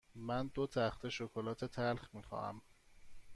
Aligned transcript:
من 0.15 0.43
دو 0.53 0.67
تخته 0.67 1.09
شکلات 1.09 1.65
تلخ 1.65 2.09
می 2.15 2.23
خواهم. 2.23 2.61